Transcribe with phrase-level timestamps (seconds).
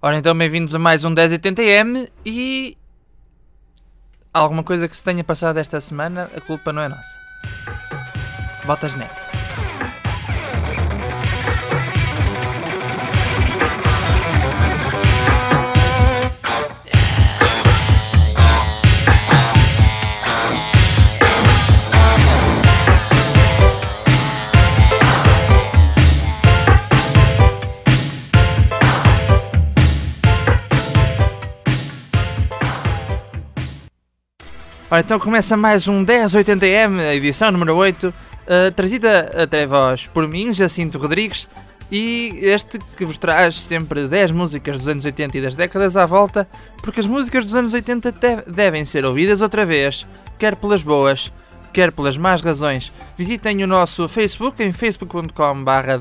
[0.00, 2.78] Ora então, bem-vindos a mais um 1080M e.
[4.32, 7.18] Alguma coisa que se tenha passado esta semana, a culpa não é nossa.
[8.64, 9.27] Botas negra.
[34.90, 40.26] Ora, então começa mais um 1080M, a edição número 8, uh, trazida até vós por
[40.26, 41.46] mim, Jacinto Rodrigues,
[41.92, 46.06] e este que vos traz sempre 10 músicas dos anos 80 e das décadas à
[46.06, 46.48] volta,
[46.82, 50.06] porque as músicas dos anos 80 te- devem ser ouvidas outra vez,
[50.38, 51.30] quer pelas boas,
[51.72, 52.90] quer pelas más razões.
[53.16, 55.32] Visitem o nosso Facebook em facebook.com.br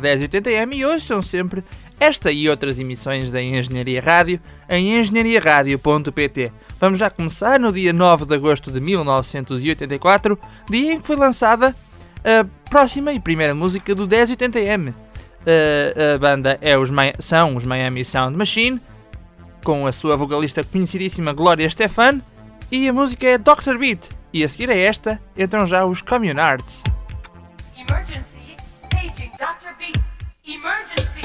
[0.02, 1.62] 1080M e ouçam sempre
[2.00, 6.52] esta e outras emissões da Engenharia Rádio em engenhariaradio.pt.
[6.80, 11.76] Vamos já começar no dia 9 de agosto de 1984, dia em que foi lançada
[12.24, 14.94] a próxima e primeira música do 1080M.
[14.94, 18.80] A, a banda é os, são os Miami Sound Machine,
[19.64, 22.22] com a sua vocalista conhecidíssima Gloria Stefan,
[22.72, 23.78] e a música é Dr.
[23.80, 24.10] Beat.
[24.32, 26.84] E a seguir a esta entram já os Communards.
[27.76, 28.56] Emergency.
[28.92, 29.74] Paging Dr.
[29.80, 29.94] B.
[30.46, 31.17] Emergency.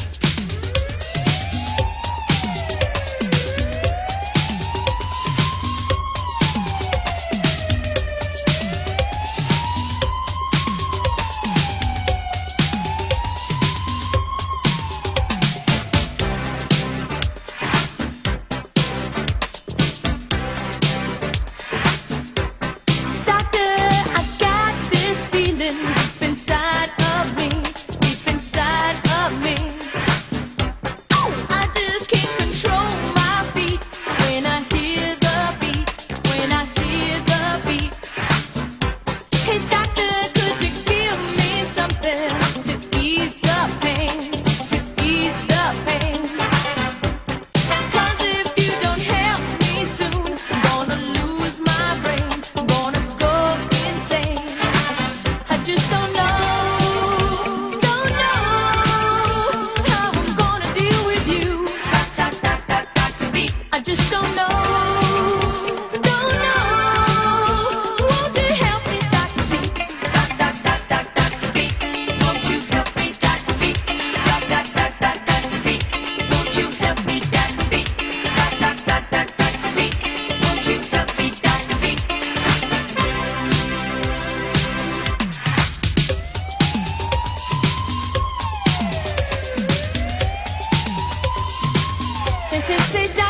[92.62, 93.21] since they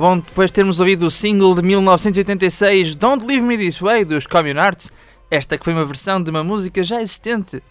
[0.00, 4.26] bom, depois de termos ouvido o single de 1986 Don't Leave Me This Way dos
[4.26, 4.90] Common Arts,
[5.30, 7.62] esta que foi uma versão de uma música já existente,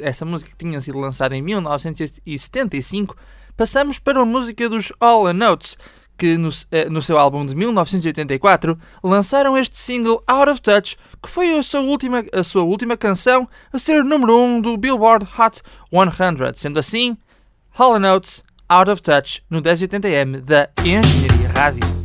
[0.00, 3.16] essa música que tinha sido lançada em 1975,
[3.56, 5.76] passamos para uma música dos All Notes,
[6.18, 11.30] que no, eh, no seu álbum de 1984 lançaram este single Out of Touch, que
[11.30, 15.24] foi a sua última, a sua última canção a ser número 1 um do Billboard
[15.38, 15.62] Hot
[15.92, 16.54] 100.
[16.54, 17.16] Sendo assim,
[17.78, 21.99] All Notes Out of Touch no 1080M da Engenharia Rádio.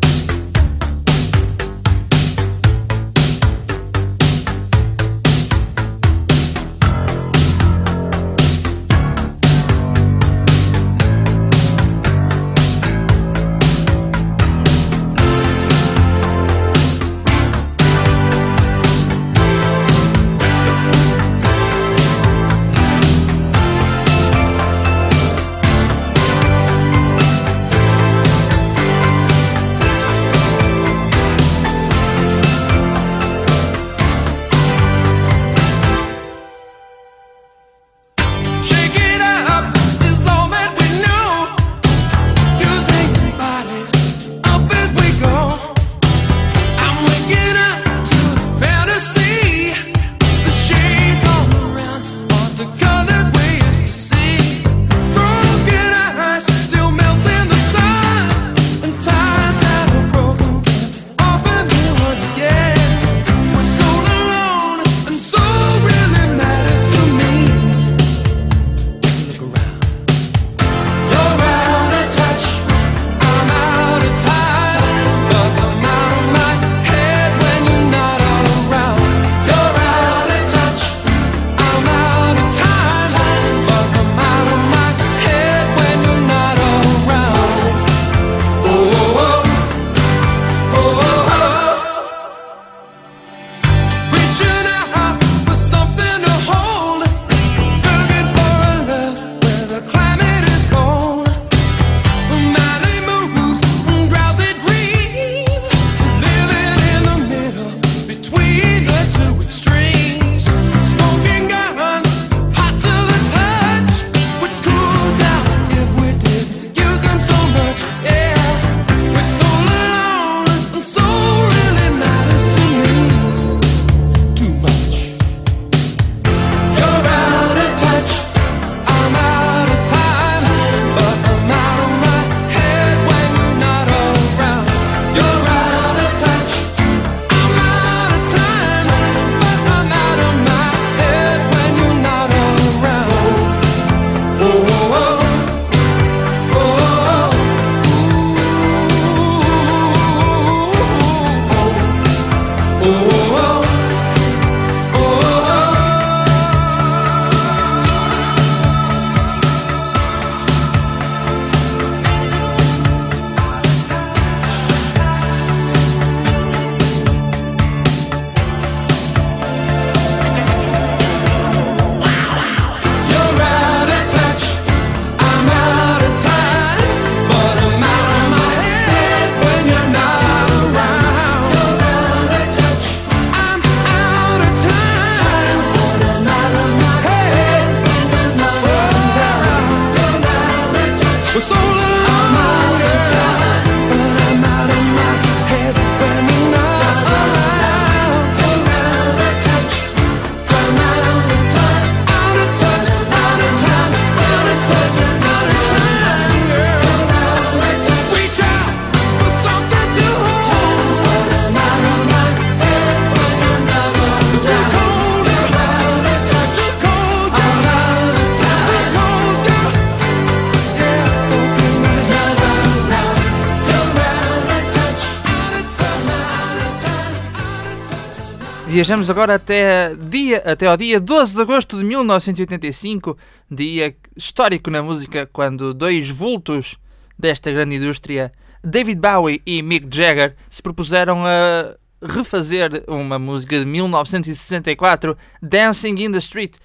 [228.76, 233.18] Viajamos agora até, dia, até ao dia 12 de agosto de 1985,
[233.50, 236.78] dia histórico na música, quando dois vultos
[237.18, 243.66] desta grande indústria, David Bowie e Mick Jagger, se propuseram a refazer uma música de
[243.66, 246.58] 1964, Dancing in the Street.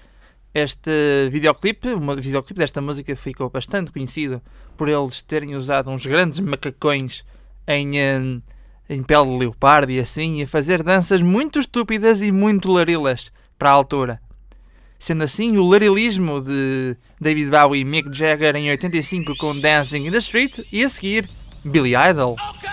[0.53, 4.41] Este videoclipe, o videoclipe desta música ficou bastante conhecido
[4.75, 7.23] por eles terem usado uns grandes macacões
[7.65, 8.41] em, eh,
[8.91, 13.31] em pele de leopardo e assim, e a fazer danças muito estúpidas e muito larilas
[13.57, 14.21] para a altura.
[14.99, 20.11] Sendo assim, o larilismo de David Bowie e Mick Jagger em 85 com Dancing in
[20.11, 21.27] the Street e a seguir
[21.63, 22.33] Billy Idol?
[22.33, 22.69] Okay,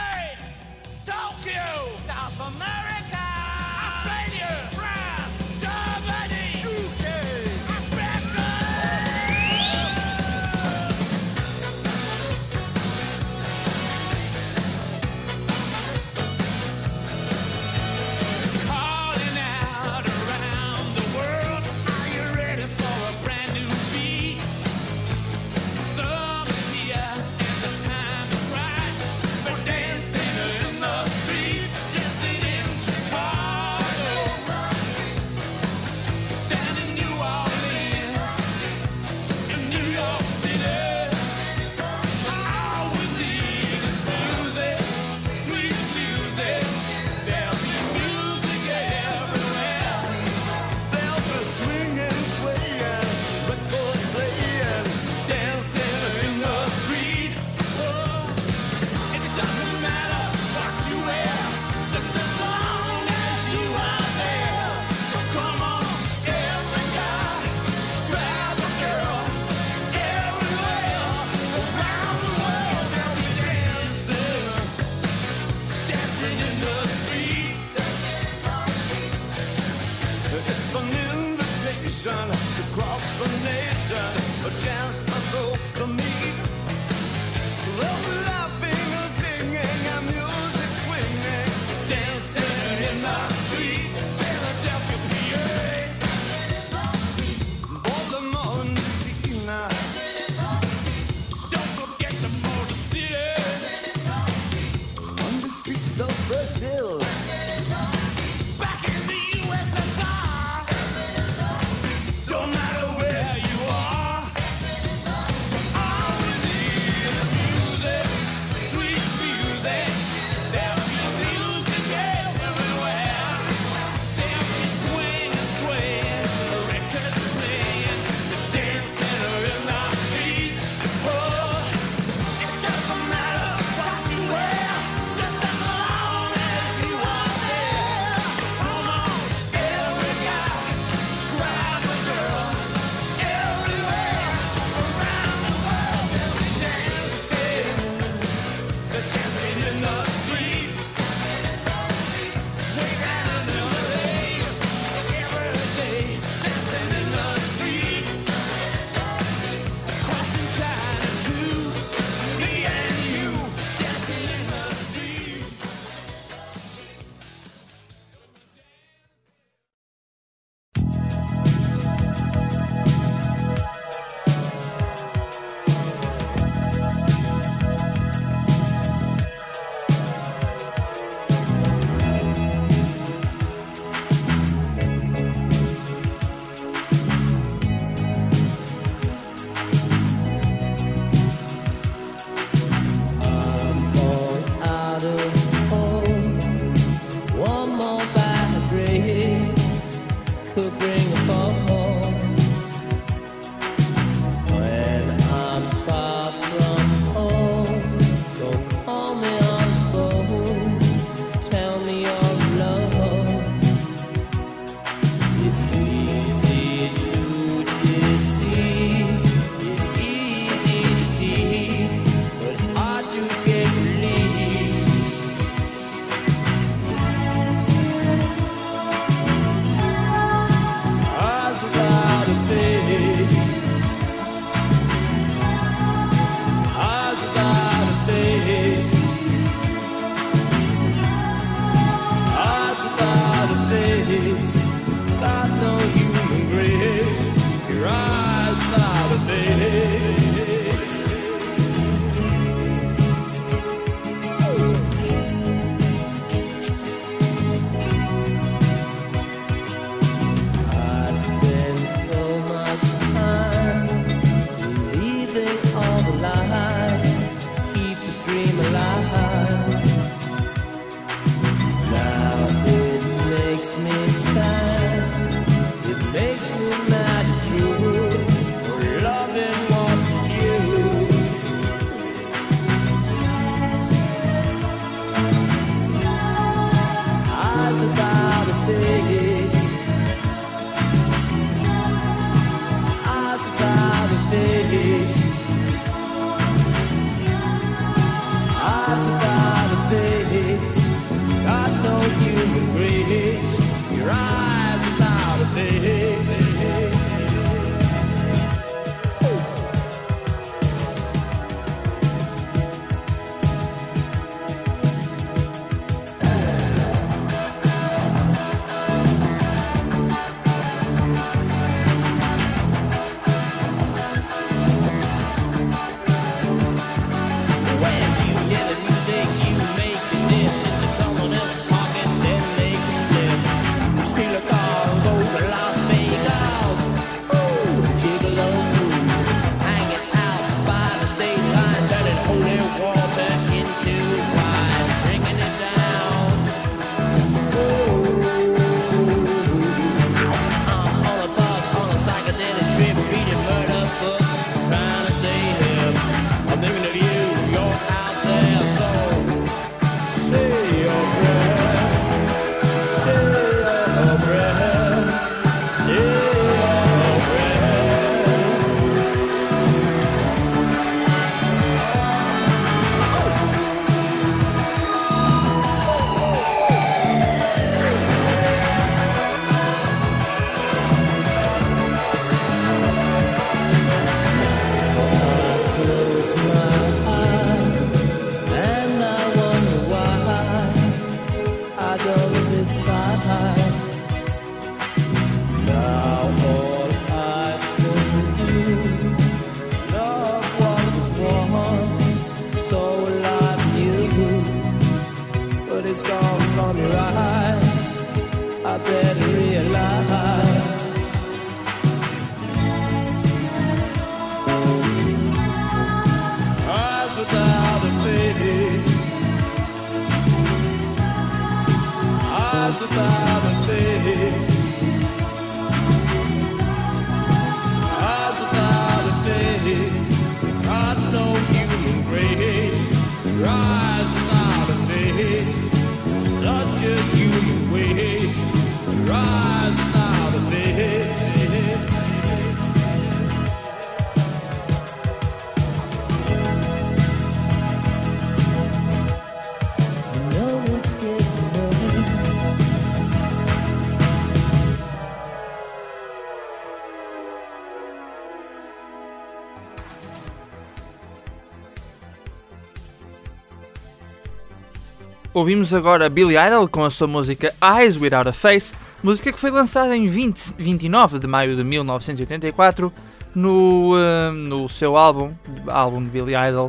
[465.39, 468.75] Ouvimos agora Billy Idol com a sua música Eyes Without a Face,
[469.05, 472.93] música que foi lançada em 20 29 de maio de 1984
[473.37, 475.33] no, ah, no seu álbum,
[475.69, 476.69] álbum de Billy Idol,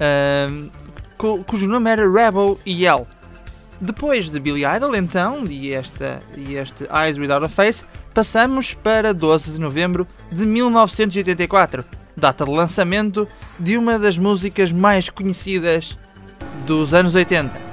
[0.00, 0.48] ah,
[1.16, 3.06] cu- cujo nome era Rebel Yell.
[3.80, 9.14] Depois de Billy Idol, então, e, esta, e este Eyes Without a Face, passamos para
[9.14, 11.84] 12 de novembro de 1984,
[12.16, 13.28] data de lançamento
[13.60, 15.96] de uma das músicas mais conhecidas
[16.66, 17.67] dos anos 80.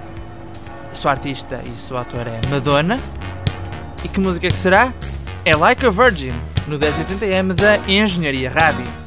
[0.95, 2.97] Sua artista e sua autora é Madonna.
[4.03, 4.93] E que música que será?
[5.43, 6.34] É Like a Virgin,
[6.67, 9.04] no 1080M da Engenharia Rádio.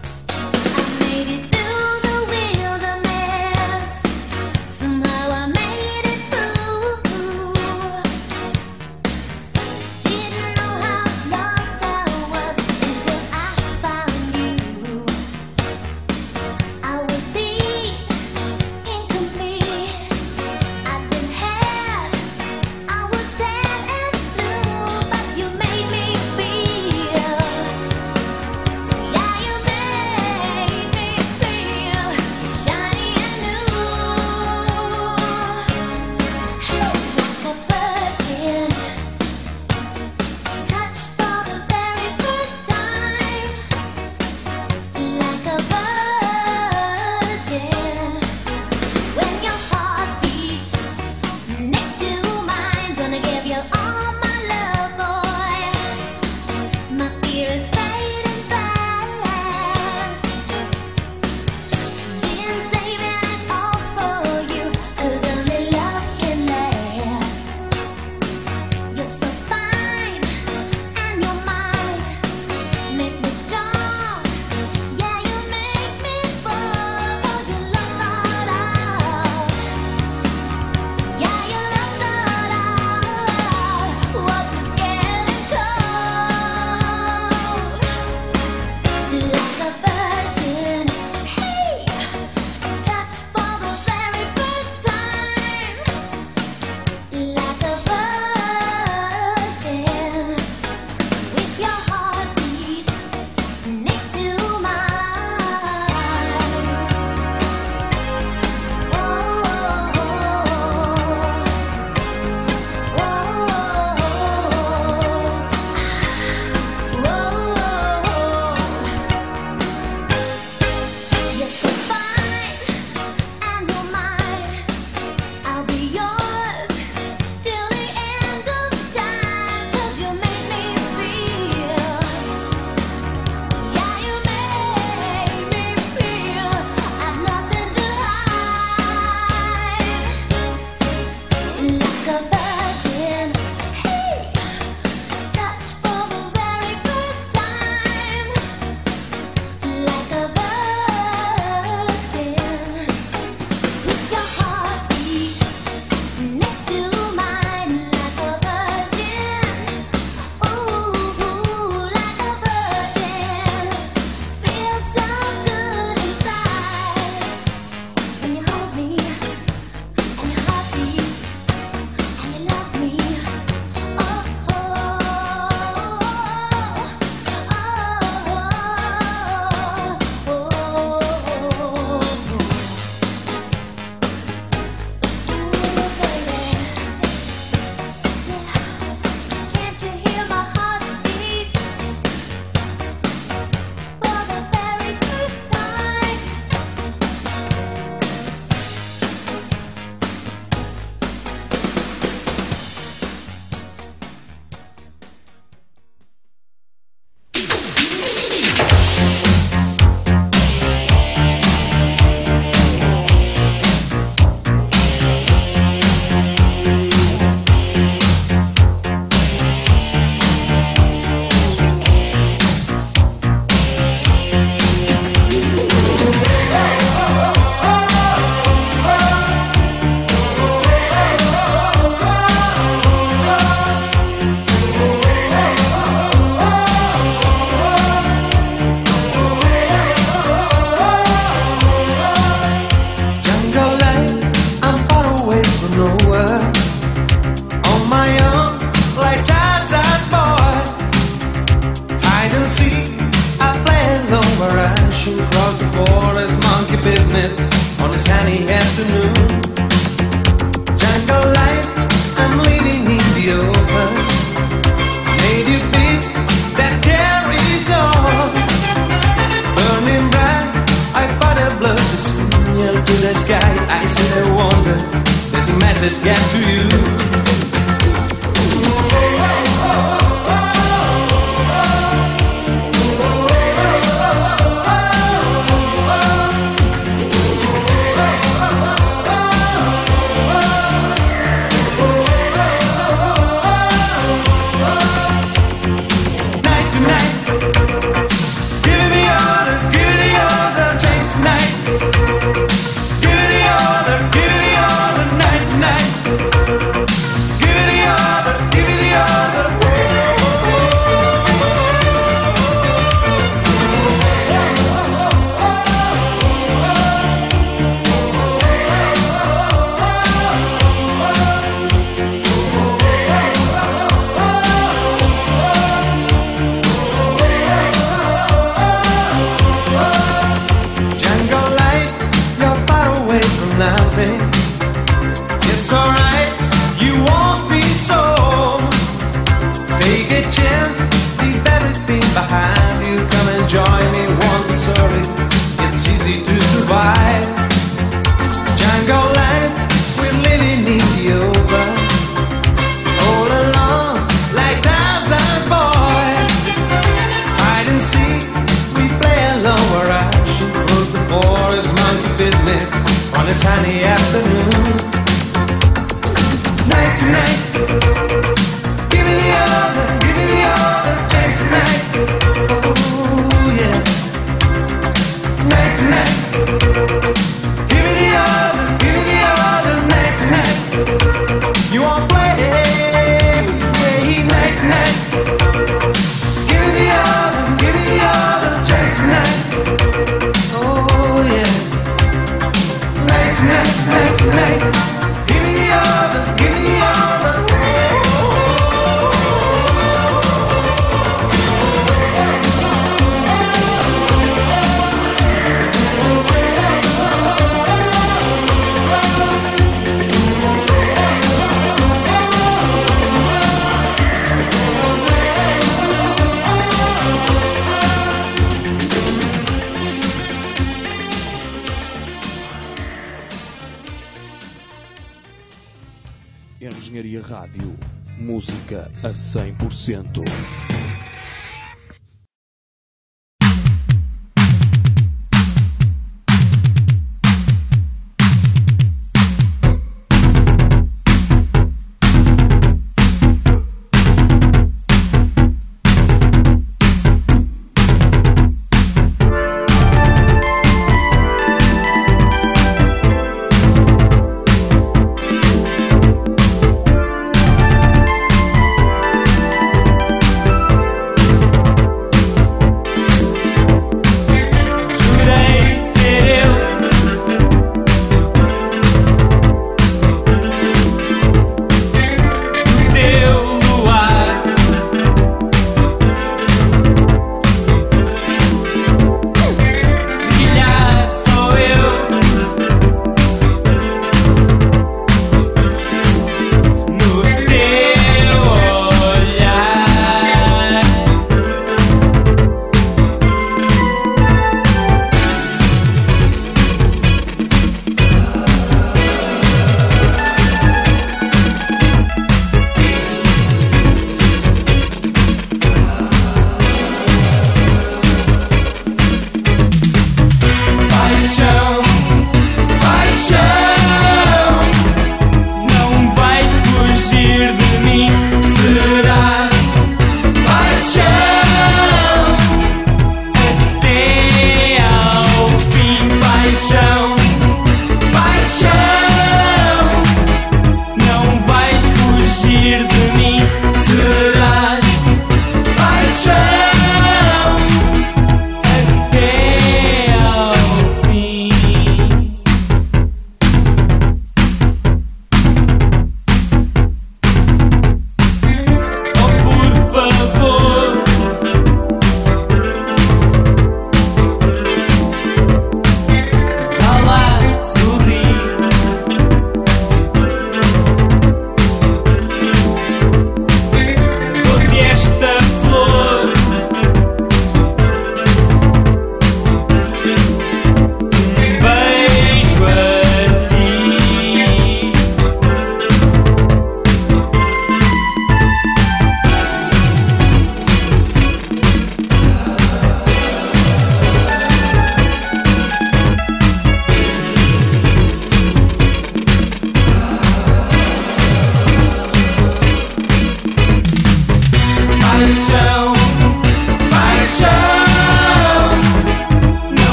[101.59, 101.88] Yeah.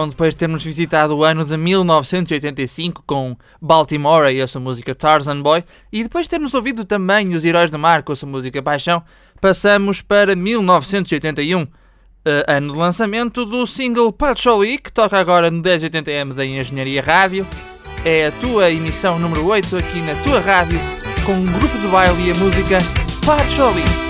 [0.00, 4.94] Bom, depois de termos visitado o ano de 1985 com Baltimore e a sua música
[4.94, 8.26] Tarzan Boy, e depois de termos ouvido também Os Heróis do Mar com a sua
[8.26, 9.02] música Paixão,
[9.42, 11.66] passamos para 1981,
[12.24, 17.46] eh, ano de lançamento do single Patchouli, que toca agora no 1080M da Engenharia Rádio.
[18.02, 20.80] É a tua emissão número 8 aqui na tua rádio,
[21.26, 22.78] com um grupo de baile e a música
[23.26, 24.09] Patchouli.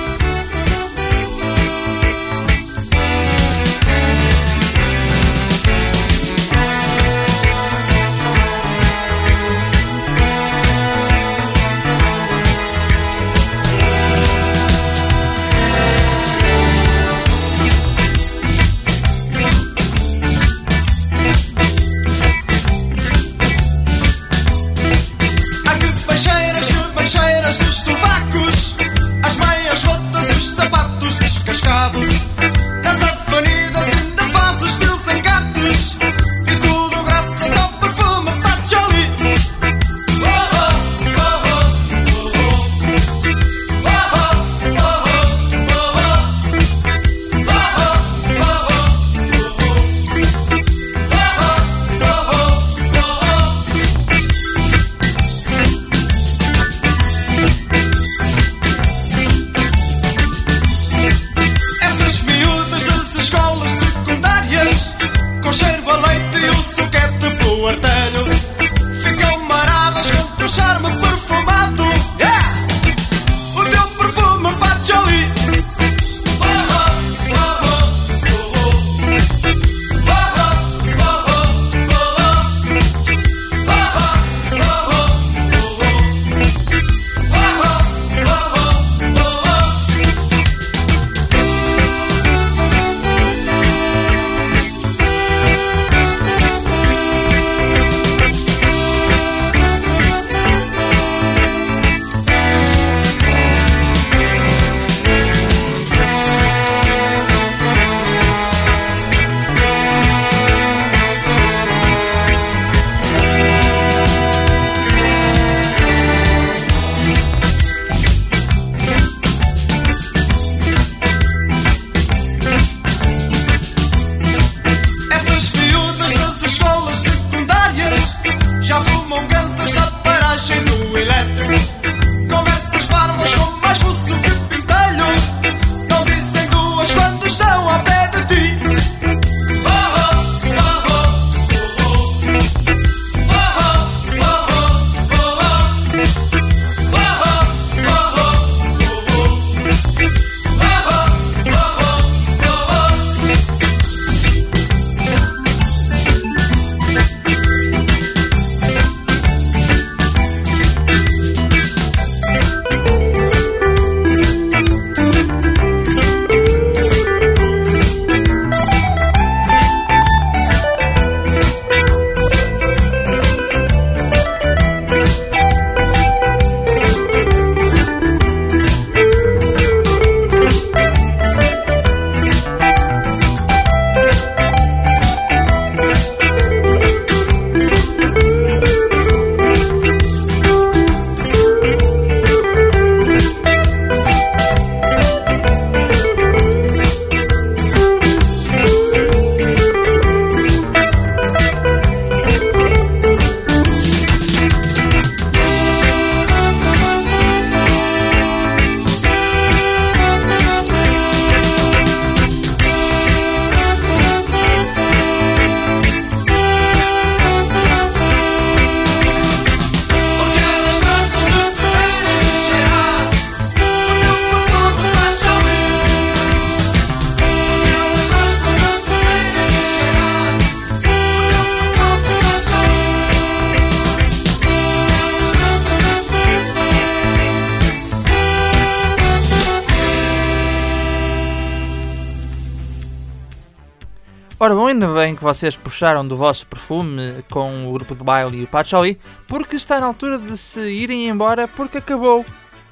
[245.21, 248.99] Que vocês puxaram do vosso perfume com o grupo de baile e o Patchouli,
[249.29, 252.25] porque está na altura de se irem embora porque acabou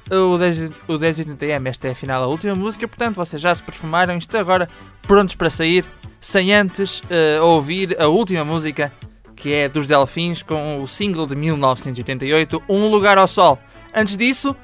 [0.09, 1.69] o 10, o 1080M.
[1.69, 4.67] Esta é afinal a última música, portanto vocês já se perfumaram e estão agora
[5.03, 5.85] prontos para sair,
[6.19, 8.91] sem antes eh, ouvir a última música,
[9.35, 13.59] que é dos Delfins, com o single de 1988, Um Lugar ao Sol.
[13.93, 14.55] Antes disso,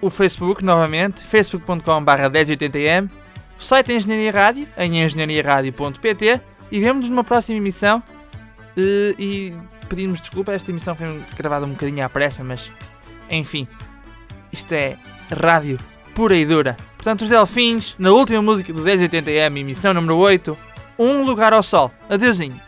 [0.00, 3.10] o Facebook novamente, facebook.com.br 1080m,
[3.58, 6.40] o site da Engenharia Rádio, em engenhariaradio.pt
[6.70, 8.02] e vemos-nos numa próxima emissão.
[8.76, 12.70] E, e pedimos desculpa, esta emissão foi gravada um bocadinho à pressa, mas
[13.30, 13.66] enfim,
[14.52, 14.96] isto é
[15.30, 15.78] rádio
[16.14, 16.76] pura e dura.
[16.96, 20.58] Portanto, os Delfins, na última música do 1080M, emissão número 8,
[20.98, 21.92] Um Lugar ao Sol.
[22.08, 22.60] Adeusinho.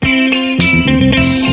[0.00, 1.47] thank